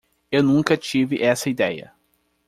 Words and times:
Eu 0.31 0.41
nunca 0.41 0.75
tive 0.75 1.21
essa 1.21 1.47
ideia. 1.47 1.93